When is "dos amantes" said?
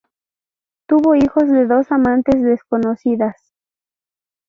1.67-2.41